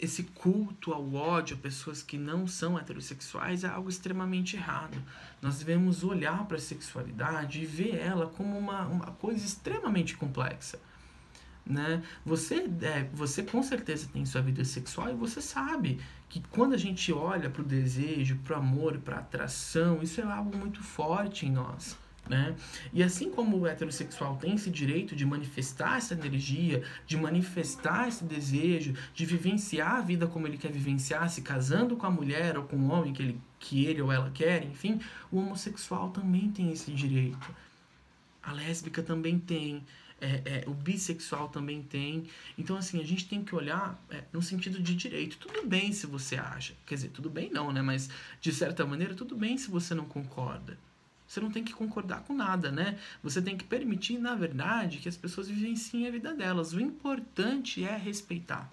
esse 0.00 0.24
culto 0.24 0.92
ao 0.92 1.14
ódio 1.14 1.56
a 1.56 1.60
pessoas 1.60 2.02
que 2.02 2.18
não 2.18 2.46
são 2.46 2.78
heterossexuais 2.78 3.62
é 3.62 3.68
algo 3.68 3.88
extremamente 3.88 4.56
errado. 4.56 5.00
Nós 5.40 5.58
devemos 5.58 6.02
olhar 6.02 6.44
para 6.46 6.56
a 6.56 6.60
sexualidade 6.60 7.60
e 7.60 7.66
ver 7.66 7.96
ela 7.96 8.26
como 8.26 8.58
uma, 8.58 8.86
uma 8.86 9.06
coisa 9.12 9.44
extremamente 9.44 10.16
complexa. 10.16 10.80
Né? 11.64 12.02
Você, 12.24 12.68
é, 12.82 13.04
você 13.12 13.42
com 13.42 13.62
certeza 13.62 14.08
tem 14.12 14.24
sua 14.24 14.40
vida 14.40 14.64
sexual 14.64 15.10
e 15.10 15.14
você 15.14 15.40
sabe 15.40 16.00
que 16.28 16.40
quando 16.50 16.74
a 16.74 16.78
gente 16.78 17.12
olha 17.12 17.48
para 17.48 17.62
o 17.62 17.64
desejo, 17.64 18.38
para 18.38 18.56
o 18.56 18.60
amor, 18.60 18.98
para 18.98 19.16
a 19.16 19.20
atração, 19.20 20.02
isso 20.02 20.20
é 20.20 20.24
algo 20.24 20.56
muito 20.56 20.82
forte 20.82 21.46
em 21.46 21.50
nós. 21.52 21.96
Né? 22.28 22.54
E 22.92 23.02
assim 23.02 23.30
como 23.30 23.56
o 23.56 23.66
heterossexual 23.66 24.36
tem 24.36 24.54
esse 24.54 24.70
direito 24.70 25.16
de 25.16 25.24
manifestar 25.24 25.96
essa 25.96 26.12
energia, 26.12 26.82
de 27.06 27.16
manifestar 27.16 28.06
esse 28.06 28.22
desejo, 28.24 28.94
de 29.14 29.24
vivenciar 29.24 29.96
a 29.96 30.00
vida 30.02 30.26
como 30.26 30.46
ele 30.46 30.58
quer 30.58 30.70
vivenciar, 30.70 31.30
se 31.30 31.40
casando 31.40 31.96
com 31.96 32.06
a 32.06 32.10
mulher 32.10 32.58
ou 32.58 32.64
com 32.64 32.76
o 32.76 32.90
homem 32.90 33.14
que 33.14 33.22
ele, 33.22 33.40
que 33.58 33.86
ele 33.86 34.02
ou 34.02 34.12
ela 34.12 34.30
quer, 34.30 34.62
enfim, 34.64 35.00
o 35.32 35.38
homossexual 35.38 36.10
também 36.10 36.50
tem 36.50 36.70
esse 36.70 36.92
direito. 36.92 37.54
A 38.42 38.52
lésbica 38.52 39.02
também 39.02 39.38
tem. 39.38 39.84
É, 40.20 40.42
é, 40.44 40.64
o 40.66 40.74
bissexual 40.74 41.48
também 41.48 41.80
tem. 41.82 42.26
Então, 42.56 42.76
assim, 42.76 43.00
a 43.00 43.04
gente 43.04 43.28
tem 43.28 43.44
que 43.44 43.54
olhar 43.54 44.02
é, 44.10 44.24
no 44.32 44.42
sentido 44.42 44.82
de 44.82 44.94
direito. 44.94 45.38
Tudo 45.38 45.66
bem 45.66 45.92
se 45.92 46.06
você 46.06 46.36
acha. 46.36 46.74
Quer 46.84 46.96
dizer, 46.96 47.08
tudo 47.10 47.30
bem 47.30 47.50
não, 47.50 47.72
né? 47.72 47.82
Mas, 47.82 48.10
de 48.40 48.52
certa 48.52 48.84
maneira, 48.84 49.14
tudo 49.14 49.36
bem 49.36 49.56
se 49.56 49.70
você 49.70 49.94
não 49.94 50.06
concorda. 50.06 50.76
Você 51.28 51.40
não 51.40 51.50
tem 51.50 51.62
que 51.62 51.74
concordar 51.74 52.22
com 52.22 52.34
nada, 52.34 52.72
né? 52.72 52.98
Você 53.22 53.42
tem 53.42 53.56
que 53.56 53.64
permitir, 53.64 54.18
na 54.18 54.34
verdade, 54.34 54.98
que 54.98 55.08
as 55.08 55.16
pessoas 55.16 55.46
vivenciem 55.46 56.08
a 56.08 56.10
vida 56.10 56.34
delas. 56.34 56.72
O 56.72 56.80
importante 56.80 57.84
é 57.84 57.94
respeitar. 57.96 58.72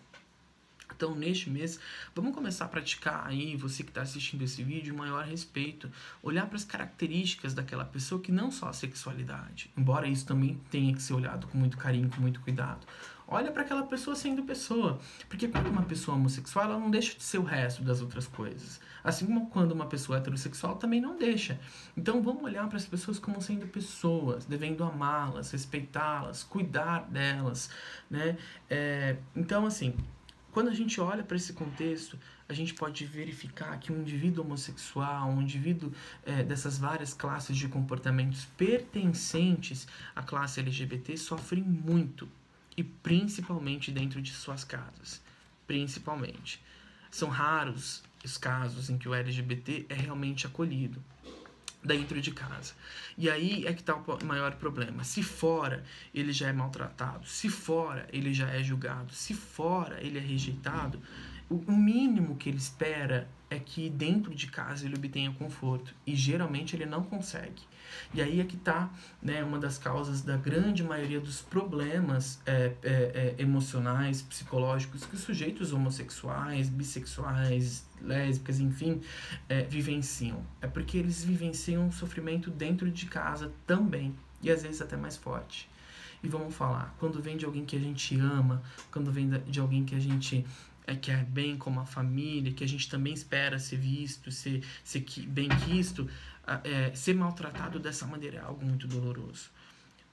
Então, 0.95 1.13
neste 1.13 1.49
mês, 1.49 1.77
vamos 2.15 2.33
começar 2.33 2.65
a 2.65 2.69
praticar 2.69 3.27
aí, 3.27 3.57
você 3.57 3.83
que 3.83 3.89
está 3.89 4.01
assistindo 4.01 4.43
esse 4.43 4.63
vídeo, 4.63 4.95
maior 4.95 5.25
respeito. 5.25 5.91
Olhar 6.23 6.47
para 6.47 6.55
as 6.55 6.63
características 6.63 7.53
daquela 7.53 7.83
pessoa 7.83 8.21
que 8.21 8.31
não 8.31 8.49
só 8.49 8.69
a 8.69 8.73
sexualidade, 8.73 9.69
embora 9.75 10.07
isso 10.07 10.25
também 10.25 10.57
tenha 10.71 10.93
que 10.93 11.01
ser 11.01 11.13
olhado 11.13 11.47
com 11.47 11.57
muito 11.57 11.77
carinho, 11.77 12.09
com 12.09 12.21
muito 12.21 12.39
cuidado. 12.39 12.87
Olha 13.27 13.51
para 13.51 13.63
aquela 13.63 13.83
pessoa 13.83 14.15
sendo 14.15 14.43
pessoa. 14.43 14.99
Porque 15.27 15.47
quando 15.47 15.67
uma 15.67 15.81
pessoa 15.81 16.15
homossexual, 16.15 16.65
ela 16.65 16.79
não 16.79 16.91
deixa 16.91 17.17
de 17.17 17.23
ser 17.23 17.39
o 17.39 17.43
resto 17.43 17.83
das 17.83 18.01
outras 18.01 18.27
coisas. 18.27 18.79
Assim 19.03 19.25
como 19.25 19.49
quando 19.49 19.71
uma 19.71 19.87
pessoa 19.87 20.19
heterossexual 20.19 20.75
também 20.75 21.01
não 21.01 21.17
deixa. 21.17 21.59
Então 21.97 22.21
vamos 22.21 22.43
olhar 22.43 22.67
para 22.67 22.77
as 22.77 22.85
pessoas 22.85 23.17
como 23.17 23.41
sendo 23.41 23.67
pessoas, 23.67 24.45
devendo 24.45 24.83
amá-las, 24.83 25.51
respeitá-las, 25.51 26.43
cuidar 26.43 27.09
delas, 27.09 27.69
né? 28.09 28.37
É, 28.69 29.17
então, 29.35 29.65
assim, 29.65 29.95
quando 30.51 30.69
a 30.69 30.73
gente 30.73 31.01
olha 31.01 31.23
para 31.23 31.35
esse 31.35 31.53
contexto, 31.53 32.19
a 32.47 32.53
gente 32.53 32.75
pode 32.75 33.05
verificar 33.05 33.79
que 33.79 33.91
um 33.91 34.01
indivíduo 34.01 34.45
homossexual, 34.45 35.29
um 35.29 35.41
indivíduo 35.41 35.91
é, 36.23 36.43
dessas 36.43 36.77
várias 36.77 37.13
classes 37.13 37.57
de 37.57 37.67
comportamentos 37.67 38.45
pertencentes 38.55 39.87
à 40.15 40.21
classe 40.21 40.59
LGBT 40.59 41.17
sofrem 41.17 41.63
muito 41.63 42.29
e 42.77 42.83
principalmente 42.83 43.91
dentro 43.91 44.21
de 44.21 44.31
suas 44.31 44.63
casas. 44.63 45.21
Principalmente. 45.65 46.61
São 47.09 47.29
raros 47.29 48.03
os 48.25 48.37
casos 48.37 48.89
em 48.89 48.97
que 48.97 49.07
o 49.07 49.13
LGBT 49.13 49.85
é 49.87 49.93
realmente 49.93 50.47
acolhido 50.47 51.01
dentro 51.83 52.19
de 52.19 52.31
casa. 52.31 52.73
E 53.15 53.29
aí 53.29 53.65
é 53.65 53.73
que 53.73 53.81
está 53.81 53.95
o 53.95 54.25
maior 54.25 54.55
problema. 54.55 55.03
Se 55.03 55.21
fora 55.21 55.83
ele 56.13 56.33
já 56.33 56.49
é 56.49 56.53
maltratado, 56.53 57.27
se 57.27 57.47
fora 57.47 58.07
ele 58.11 58.33
já 58.33 58.49
é 58.49 58.63
julgado, 58.63 59.13
se 59.13 59.35
fora 59.35 60.03
ele 60.03 60.17
é 60.17 60.21
rejeitado, 60.21 60.99
o 61.47 61.71
mínimo 61.71 62.35
que 62.35 62.49
ele 62.49 62.57
espera 62.57 63.29
é 63.55 63.59
que 63.59 63.89
dentro 63.89 64.33
de 64.33 64.47
casa 64.47 64.85
ele 64.85 64.95
obtenha 64.95 65.31
conforto. 65.31 65.93
E 66.05 66.15
geralmente 66.15 66.75
ele 66.75 66.85
não 66.85 67.03
consegue. 67.03 67.63
E 68.13 68.21
aí 68.21 68.39
é 68.39 68.43
que 68.43 68.55
está 68.55 68.89
né, 69.21 69.43
uma 69.43 69.59
das 69.59 69.77
causas 69.77 70.21
da 70.21 70.37
grande 70.37 70.83
maioria 70.83 71.19
dos 71.19 71.41
problemas 71.41 72.39
é, 72.45 72.73
é, 72.83 73.35
é, 73.37 73.41
emocionais, 73.41 74.21
psicológicos 74.21 75.05
que 75.05 75.15
os 75.15 75.21
sujeitos 75.21 75.73
homossexuais, 75.73 76.69
bissexuais, 76.69 77.85
lésbicas, 78.01 78.59
enfim, 78.59 79.01
é, 79.47 79.63
vivenciam. 79.63 80.45
É 80.61 80.67
porque 80.67 80.97
eles 80.97 81.23
vivenciam 81.23 81.85
um 81.85 81.91
sofrimento 81.91 82.49
dentro 82.49 82.89
de 82.89 83.05
casa 83.05 83.51
também. 83.65 84.15
E 84.41 84.51
às 84.51 84.63
vezes 84.63 84.81
até 84.81 84.95
mais 84.95 85.17
forte. 85.17 85.69
E 86.23 86.27
vamos 86.27 86.55
falar, 86.55 86.95
quando 86.99 87.21
vem 87.21 87.37
de 87.37 87.45
alguém 87.45 87.65
que 87.65 87.75
a 87.75 87.79
gente 87.79 88.19
ama, 88.19 88.61
quando 88.91 89.11
vem 89.11 89.29
de 89.29 89.59
alguém 89.59 89.83
que 89.85 89.93
a 89.93 89.99
gente 89.99 90.45
é, 90.85 90.95
que 90.95 91.11
é 91.11 91.17
bem 91.17 91.57
como 91.57 91.79
a 91.79 91.85
família, 91.85 92.53
que 92.53 92.63
a 92.63 92.67
gente 92.67 92.89
também 92.89 93.13
espera 93.13 93.57
ser 93.59 93.77
visto, 93.77 94.31
ser, 94.31 94.63
ser 94.83 95.03
bem 95.27 95.49
quisto, 95.65 96.09
é, 96.63 96.93
ser 96.93 97.15
maltratado 97.15 97.79
dessa 97.79 98.05
maneira 98.05 98.37
é 98.37 98.41
algo 98.41 98.63
muito 98.63 98.87
doloroso. 98.87 99.49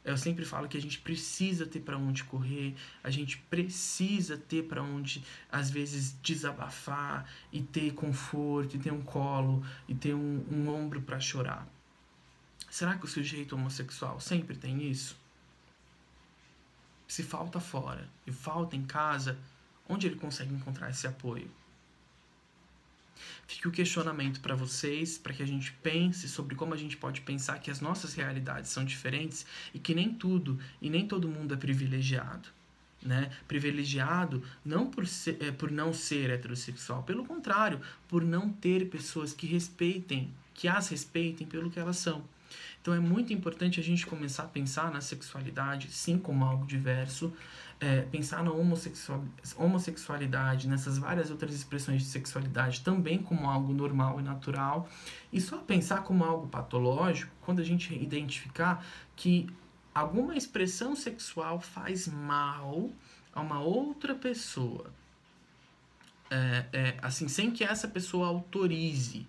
Eu 0.05 0.17
sempre 0.17 0.45
falo 0.45 0.67
que 0.67 0.77
a 0.77 0.81
gente 0.81 0.99
precisa 0.99 1.65
ter 1.65 1.81
para 1.81 1.97
onde 1.97 2.25
correr, 2.25 2.75
a 3.05 3.11
gente 3.11 3.39
precisa 3.39 4.37
ter 4.37 4.65
para 4.65 4.83
onde, 4.83 5.23
às 5.51 5.71
vezes, 5.71 6.17
desabafar 6.21 7.31
e 7.53 7.63
ter 7.63 7.93
conforto, 7.93 8.75
e 8.75 8.81
ter 8.81 8.93
um 8.93 9.03
colo, 9.03 9.65
e 9.87 9.95
ter 9.95 10.13
um, 10.13 10.45
um 10.51 10.69
ombro 10.69 11.01
para 11.03 11.21
chorar. 11.21 11.69
Será 12.69 12.97
que 12.97 13.05
o 13.05 13.09
sujeito 13.09 13.55
homossexual 13.55 14.19
sempre 14.19 14.57
tem 14.57 14.91
isso? 14.91 15.17
Se 17.07 17.23
falta 17.23 17.61
fora 17.61 18.09
e 18.27 18.33
falta 18.33 18.75
em 18.75 18.85
casa, 18.85 19.39
Onde 19.89 20.07
ele 20.07 20.17
consegue 20.17 20.55
encontrar 20.55 20.91
esse 20.91 21.07
apoio? 21.07 21.51
Fique 23.47 23.69
o 23.69 23.73
questionamento 23.73 24.41
para 24.41 24.55
vocês, 24.55 25.19
para 25.19 25.35
que 25.35 25.43
a 25.43 25.47
gente 25.47 25.73
pense 25.83 26.29
sobre 26.29 26.55
como 26.55 26.73
a 26.73 26.77
gente 26.77 26.97
pode 26.97 27.21
pensar 27.21 27.59
que 27.59 27.71
as 27.71 27.81
nossas 27.81 28.15
realidades 28.15 28.71
são 28.71 28.85
diferentes 28.85 29.45
e 29.75 29.79
que 29.79 29.95
nem 29.95 30.13
tudo 30.15 30.59
e 30.81 30.89
nem 30.89 31.07
todo 31.07 31.29
mundo 31.29 31.53
é 31.53 31.57
privilegiado. 31.57 32.49
Né? 33.03 33.31
Privilegiado 33.49 34.43
não 34.65 34.89
por, 34.89 35.07
ser, 35.07 35.37
é, 35.43 35.51
por 35.51 35.71
não 35.71 35.93
ser 35.93 36.31
heterossexual, 36.31 37.03
pelo 37.03 37.27
contrário, 37.27 37.81
por 38.09 38.23
não 38.25 38.49
ter 38.49 38.89
pessoas 38.89 39.35
que 39.35 39.47
respeitem, 39.47 40.33
que 40.55 40.69
as 40.69 40.89
respeitem 40.89 41.47
pelo 41.47 41.71
que 41.71 41.81
elas 41.81 41.97
são. 41.97 42.25
Então 42.83 42.93
é 42.93 42.99
muito 42.99 43.33
importante 43.33 43.79
a 43.79 43.83
gente 43.83 44.05
começar 44.05 44.43
a 44.43 44.49
pensar 44.49 44.91
na 44.91 45.01
sexualidade, 45.01 45.89
sim, 45.93 46.19
como 46.19 46.45
algo 46.45 46.67
diverso, 46.67 47.33
é, 47.79 48.03
pensar 48.03 48.43
na 48.43 48.51
homossexual, 48.51 49.25
homossexualidade, 49.57 50.67
nessas 50.67 50.99
várias 50.99 51.31
outras 51.31 51.55
expressões 51.55 52.03
de 52.03 52.09
sexualidade 52.09 52.81
também 52.81 53.23
como 53.23 53.49
algo 53.49 53.73
normal 53.73 54.19
e 54.19 54.23
natural, 54.25 54.89
e 55.33 55.41
só 55.41 55.59
pensar 55.59 56.03
como 56.03 56.25
algo 56.25 56.49
patológico 56.49 57.33
quando 57.43 57.61
a 57.61 57.65
gente 57.65 57.95
identificar 57.95 58.85
que 59.15 59.49
alguma 59.95 60.37
expressão 60.37 60.97
sexual 60.97 61.61
faz 61.61 62.09
mal 62.09 62.91
a 63.33 63.41
uma 63.41 63.61
outra 63.61 64.13
pessoa. 64.13 64.93
É, 66.29 66.67
é, 66.73 66.97
assim, 67.01 67.29
sem 67.29 67.53
que 67.53 67.63
essa 67.63 67.87
pessoa 67.87 68.27
autorize, 68.27 69.25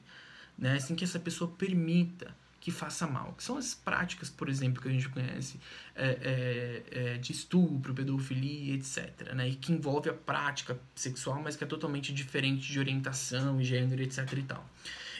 né? 0.58 0.80
sem 0.80 0.96
que 0.96 1.04
essa 1.04 1.20
pessoa 1.20 1.52
permita 1.52 2.34
que 2.64 2.72
faça 2.72 3.06
mal, 3.06 3.34
que 3.34 3.44
são 3.44 3.58
as 3.58 3.76
práticas, 3.76 4.30
por 4.30 4.48
exemplo, 4.48 4.82
que 4.82 4.88
a 4.88 4.92
gente 4.92 5.10
conhece 5.10 5.60
é, 5.94 6.08
é, 6.22 7.14
é, 7.16 7.18
de 7.18 7.34
estupro, 7.34 7.94
pedofilia, 7.94 8.76
etc. 8.76 9.34
Né? 9.36 9.50
E 9.50 9.56
que 9.56 9.74
envolve 9.74 10.10
a 10.10 10.14
prática 10.14 10.80
sexual, 10.96 11.42
mas 11.44 11.58
que 11.58 11.66
é 11.66 11.68
totalmente 11.68 12.14
diferente 12.14 12.72
de 12.72 12.80
orientação 12.80 13.60
e 13.60 13.66
gênero, 13.66 14.02
etc. 14.02 14.20
e 14.38 14.44
tal. 14.44 14.66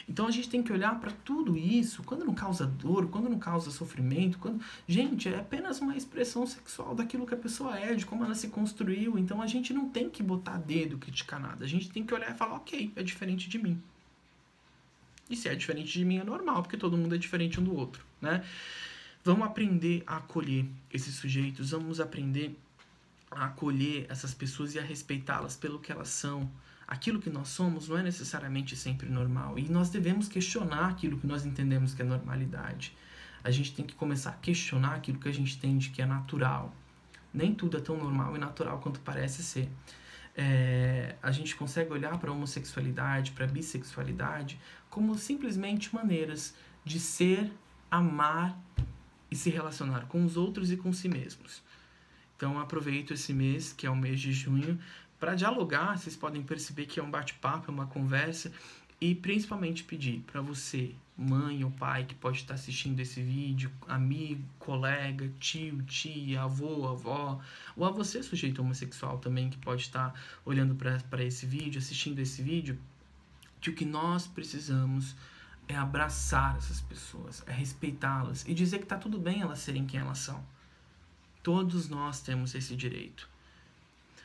Então 0.08 0.26
a 0.26 0.30
gente 0.30 0.48
tem 0.48 0.62
que 0.62 0.72
olhar 0.72 0.98
para 0.98 1.10
tudo 1.22 1.54
isso, 1.54 2.02
quando 2.04 2.24
não 2.24 2.32
causa 2.32 2.64
dor, 2.64 3.08
quando 3.08 3.28
não 3.28 3.38
causa 3.38 3.70
sofrimento, 3.70 4.38
quando. 4.38 4.64
Gente, 4.88 5.28
é 5.28 5.38
apenas 5.38 5.82
uma 5.82 5.94
expressão 5.94 6.46
sexual 6.46 6.94
daquilo 6.94 7.26
que 7.26 7.34
a 7.34 7.38
pessoa 7.38 7.78
é, 7.78 7.94
de 7.94 8.06
como 8.06 8.24
ela 8.24 8.34
se 8.34 8.48
construiu. 8.48 9.18
Então 9.18 9.42
a 9.42 9.46
gente 9.46 9.70
não 9.74 9.90
tem 9.90 10.08
que 10.08 10.22
botar 10.22 10.56
dedo, 10.56 10.96
criticar 10.96 11.38
nada. 11.38 11.62
A 11.62 11.68
gente 11.68 11.90
tem 11.90 12.06
que 12.06 12.14
olhar 12.14 12.30
e 12.30 12.38
falar, 12.38 12.54
ok, 12.54 12.90
é 12.96 13.02
diferente 13.02 13.50
de 13.50 13.58
mim. 13.58 13.82
E 15.28 15.36
se 15.36 15.48
é 15.48 15.54
diferente 15.54 15.98
de 15.98 16.04
mim 16.04 16.18
é 16.18 16.24
normal, 16.24 16.62
porque 16.62 16.76
todo 16.76 16.96
mundo 16.96 17.14
é 17.14 17.18
diferente 17.18 17.58
um 17.60 17.64
do 17.64 17.74
outro, 17.74 18.04
né? 18.20 18.44
Vamos 19.24 19.46
aprender 19.46 20.02
a 20.06 20.18
acolher 20.18 20.66
esses 20.92 21.14
sujeitos, 21.14 21.70
vamos 21.70 21.98
aprender 21.98 22.58
a 23.30 23.46
acolher 23.46 24.06
essas 24.10 24.34
pessoas 24.34 24.74
e 24.74 24.78
a 24.78 24.82
respeitá-las 24.82 25.56
pelo 25.56 25.78
que 25.78 25.90
elas 25.90 26.08
são, 26.08 26.50
aquilo 26.86 27.20
que 27.20 27.30
nós 27.30 27.48
somos 27.48 27.88
não 27.88 27.98
é 27.98 28.02
necessariamente 28.02 28.76
sempre 28.76 29.08
normal 29.08 29.58
e 29.58 29.62
nós 29.68 29.90
devemos 29.90 30.28
questionar 30.28 30.90
aquilo 30.90 31.18
que 31.18 31.26
nós 31.26 31.44
entendemos 31.44 31.94
que 31.94 32.02
é 32.02 32.04
normalidade. 32.04 32.94
A 33.42 33.50
gente 33.50 33.74
tem 33.74 33.84
que 33.84 33.94
começar 33.94 34.30
a 34.30 34.34
questionar 34.34 34.94
aquilo 34.94 35.18
que 35.18 35.28
a 35.28 35.32
gente 35.32 35.56
entende 35.56 35.90
que 35.90 36.00
é 36.00 36.06
natural. 36.06 36.74
Nem 37.32 37.54
tudo 37.54 37.76
é 37.76 37.80
tão 37.80 37.96
normal 37.96 38.36
e 38.36 38.38
natural 38.38 38.78
quanto 38.78 39.00
parece 39.00 39.42
ser. 39.42 39.68
É, 40.36 41.14
a 41.22 41.30
gente 41.30 41.54
consegue 41.54 41.92
olhar 41.92 42.18
para 42.18 42.30
a 42.30 42.32
homossexualidade, 42.32 43.30
para 43.32 43.44
a 43.44 43.48
bissexualidade, 43.48 44.58
como 44.90 45.16
simplesmente 45.16 45.94
maneiras 45.94 46.54
de 46.84 46.98
ser, 46.98 47.52
amar 47.90 48.58
e 49.30 49.36
se 49.36 49.50
relacionar 49.50 50.06
com 50.06 50.24
os 50.24 50.36
outros 50.36 50.70
e 50.70 50.76
com 50.76 50.92
si 50.92 51.08
mesmos. 51.08 51.62
Então 52.36 52.58
aproveito 52.58 53.14
esse 53.14 53.32
mês, 53.32 53.72
que 53.72 53.86
é 53.86 53.90
o 53.90 53.96
mês 53.96 54.20
de 54.20 54.32
junho, 54.32 54.78
para 55.18 55.34
dialogar. 55.34 55.96
Vocês 55.96 56.16
podem 56.16 56.42
perceber 56.42 56.86
que 56.86 56.98
é 56.98 57.02
um 57.02 57.10
bate-papo, 57.10 57.70
é 57.70 57.74
uma 57.74 57.86
conversa 57.86 58.52
e 59.04 59.14
principalmente 59.14 59.84
pedir 59.84 60.20
para 60.20 60.40
você, 60.40 60.94
mãe 61.14 61.62
ou 61.62 61.70
pai 61.70 62.04
que 62.04 62.14
pode 62.14 62.38
estar 62.38 62.54
assistindo 62.54 62.98
esse 63.00 63.20
vídeo, 63.20 63.70
amigo, 63.86 64.42
colega, 64.58 65.30
tio, 65.38 65.82
tia, 65.82 66.40
avô, 66.40 66.88
avó, 66.88 67.38
ou 67.76 67.84
a 67.84 67.90
você, 67.90 68.22
sujeito 68.22 68.62
homossexual 68.62 69.18
também, 69.18 69.50
que 69.50 69.58
pode 69.58 69.82
estar 69.82 70.18
olhando 70.42 70.74
para 70.74 71.22
esse 71.22 71.44
vídeo, 71.44 71.78
assistindo 71.78 72.18
esse 72.18 72.42
vídeo, 72.42 72.78
que 73.60 73.68
o 73.68 73.74
que 73.74 73.84
nós 73.84 74.26
precisamos 74.26 75.14
é 75.68 75.76
abraçar 75.76 76.56
essas 76.56 76.80
pessoas, 76.80 77.44
é 77.46 77.52
respeitá-las 77.52 78.48
e 78.48 78.54
dizer 78.54 78.78
que 78.78 78.84
está 78.84 78.96
tudo 78.96 79.18
bem 79.18 79.42
elas 79.42 79.58
serem 79.58 79.84
quem 79.84 80.00
elas 80.00 80.16
são. 80.16 80.42
Todos 81.42 81.90
nós 81.90 82.22
temos 82.22 82.54
esse 82.54 82.74
direito. 82.74 83.28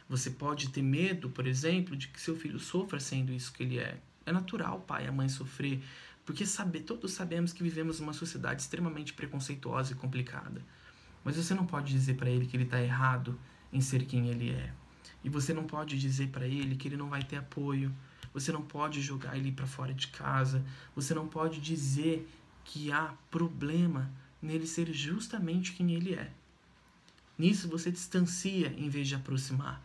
Você 0.08 0.32
pode 0.32 0.70
ter 0.70 0.82
medo, 0.82 1.30
por 1.30 1.46
exemplo, 1.46 1.98
de 1.98 2.08
que 2.08 2.22
seu 2.22 2.38
filho 2.38 2.60
sofra 2.60 2.98
sendo 2.98 3.34
isso 3.34 3.52
que 3.52 3.64
ele 3.64 3.78
é. 3.78 4.00
É 4.30 4.32
natural 4.32 4.80
pai 4.82 5.06
e 5.06 5.08
a 5.08 5.12
mãe 5.12 5.28
sofrer, 5.28 5.84
porque 6.24 6.46
saber, 6.46 6.82
todos 6.82 7.14
sabemos 7.14 7.52
que 7.52 7.64
vivemos 7.64 8.00
uma 8.00 8.14
sociedade 8.14 8.62
extremamente 8.62 9.12
preconceituosa 9.14 9.94
e 9.94 9.96
complicada. 9.96 10.64
Mas 11.24 11.36
você 11.36 11.56
não 11.56 11.66
pode 11.66 11.92
dizer 11.92 12.16
para 12.16 12.30
ele 12.30 12.46
que 12.46 12.56
ele 12.56 12.66
está 12.66 12.80
errado 12.80 13.40
em 13.74 13.82
ser 13.82 14.06
quem 14.06 14.28
ele 14.28 14.52
é. 14.52 14.72
E 15.24 15.30
você 15.30 15.52
não 15.52 15.64
pode 15.64 15.98
dizer 15.98 16.28
para 16.30 16.48
ele 16.48 16.76
que 16.76 16.88
ele 16.88 16.96
não 16.96 17.10
vai 17.10 17.24
ter 17.24 17.38
apoio. 17.38 17.92
Você 18.32 18.52
não 18.52 18.62
pode 18.62 19.02
jogar 19.02 19.36
ele 19.36 19.52
para 19.52 19.66
fora 19.66 19.94
de 19.94 20.08
casa. 20.10 20.64
Você 20.96 21.16
não 21.16 21.28
pode 21.28 21.60
dizer 21.60 22.30
que 22.64 22.92
há 22.92 23.14
problema 23.32 24.12
nele 24.40 24.68
ser 24.68 24.94
justamente 24.94 25.74
quem 25.74 25.94
ele 25.94 26.14
é. 26.14 26.32
Nisso 27.36 27.68
você 27.68 27.92
distancia 27.92 28.68
em 28.78 28.90
vez 28.90 29.08
de 29.08 29.16
aproximar. 29.16 29.82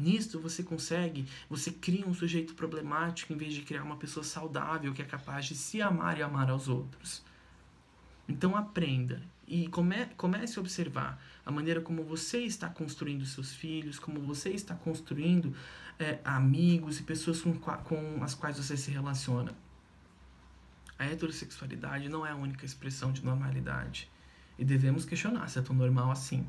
Nisto 0.00 0.40
você 0.40 0.62
consegue, 0.62 1.26
você 1.48 1.70
cria 1.70 2.06
um 2.06 2.14
sujeito 2.14 2.54
problemático 2.54 3.32
em 3.32 3.36
vez 3.36 3.52
de 3.52 3.62
criar 3.62 3.82
uma 3.82 3.96
pessoa 3.96 4.24
saudável 4.24 4.94
que 4.94 5.02
é 5.02 5.04
capaz 5.04 5.44
de 5.46 5.54
se 5.54 5.82
amar 5.82 6.18
e 6.18 6.22
amar 6.22 6.50
aos 6.50 6.68
outros. 6.68 7.22
Então 8.26 8.56
aprenda 8.56 9.22
e 9.46 9.68
come, 9.68 10.06
comece 10.16 10.58
a 10.58 10.62
observar 10.62 11.20
a 11.44 11.50
maneira 11.50 11.80
como 11.80 12.02
você 12.02 12.38
está 12.44 12.68
construindo 12.68 13.26
seus 13.26 13.52
filhos, 13.52 13.98
como 13.98 14.20
você 14.20 14.50
está 14.50 14.74
construindo 14.74 15.54
é, 15.98 16.18
amigos 16.24 16.98
e 16.98 17.02
pessoas 17.02 17.42
com, 17.42 17.52
com 17.58 18.24
as 18.24 18.34
quais 18.34 18.56
você 18.56 18.76
se 18.76 18.90
relaciona. 18.90 19.52
A 20.98 21.04
heterossexualidade 21.04 22.08
não 22.08 22.24
é 22.24 22.30
a 22.30 22.36
única 22.36 22.64
expressão 22.64 23.12
de 23.12 23.24
normalidade 23.24 24.10
e 24.58 24.64
devemos 24.64 25.04
questionar 25.04 25.48
se 25.48 25.58
é 25.58 25.62
tão 25.62 25.74
normal 25.74 26.10
assim. 26.10 26.46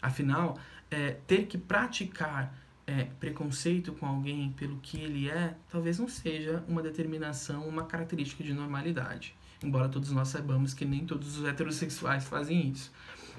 Afinal, 0.00 0.58
é, 0.90 1.12
ter 1.26 1.46
que 1.46 1.56
praticar 1.56 2.54
é, 2.86 3.04
preconceito 3.04 3.92
com 3.92 4.06
alguém 4.06 4.52
pelo 4.52 4.78
que 4.78 5.00
ele 5.00 5.28
é, 5.28 5.56
talvez 5.70 5.98
não 5.98 6.08
seja 6.08 6.62
uma 6.66 6.82
determinação, 6.82 7.68
uma 7.68 7.84
característica 7.84 8.42
de 8.42 8.52
normalidade. 8.52 9.34
Embora 9.62 9.88
todos 9.88 10.10
nós 10.10 10.28
saibamos 10.28 10.74
que 10.74 10.84
nem 10.84 11.06
todos 11.06 11.38
os 11.38 11.44
heterossexuais 11.44 12.24
fazem 12.24 12.70
isso. 12.70 12.92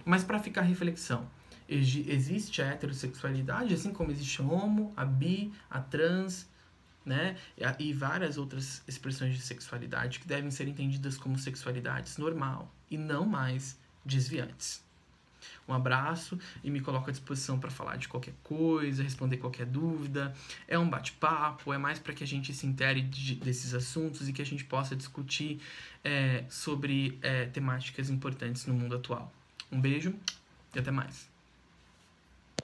Mas 0.06 0.24
para 0.24 0.40
ficar 0.40 0.62
reflexão, 0.62 1.28
existe 1.68 2.62
a 2.62 2.68
heterossexualidade, 2.68 3.74
assim 3.74 3.92
como 3.92 4.12
existe 4.12 4.42
a 4.42 4.46
homo, 4.46 4.94
a 4.96 5.06
bi, 5.06 5.52
a 5.70 5.80
trans, 5.80 6.48
né? 7.06 7.36
E 7.80 7.94
várias 7.94 8.38
outras 8.38 8.82
expressões 8.88 9.36
de 9.36 9.42
sexualidade 9.42 10.20
que 10.20 10.28
devem 10.28 10.52
ser 10.52 10.68
entendidas 10.68 11.18
como 11.18 11.38
sexualidades 11.38 12.18
normal 12.18 12.74
e 12.90 12.98
não 12.98 13.26
mais 13.26 13.78
desviantes. 14.06 14.83
Um 15.68 15.74
abraço 15.74 16.38
e 16.64 16.70
me 16.70 16.80
coloco 16.80 17.10
à 17.10 17.12
disposição 17.12 17.60
para 17.60 17.70
falar 17.70 17.98
de 17.98 18.08
qualquer 18.08 18.34
coisa, 18.44 19.04
responder 19.04 19.38
qualquer 19.38 19.66
dúvida. 19.66 20.34
É 20.68 20.78
um 20.78 20.90
bate-papo, 20.90 21.74
é 21.74 21.78
mais 21.78 22.00
para 22.00 22.14
que 22.14 22.24
a 22.24 22.28
gente 22.28 22.54
se 22.54 22.66
intere 22.66 23.02
de, 23.02 23.36
desses 23.36 23.74
assuntos 23.74 24.30
e 24.30 24.34
que 24.34 24.42
a 24.42 24.46
gente 24.46 24.64
possa 24.66 24.96
discutir 24.96 25.60
é, 26.04 26.44
sobre 26.50 27.18
é, 27.22 27.46
temáticas 27.46 28.10
importantes 28.10 28.66
no 28.66 28.74
mundo 28.74 28.96
atual. 28.96 29.32
Um 29.72 29.80
beijo 29.80 30.14
e 30.76 30.80
até 30.80 30.92
mais. 30.92 31.33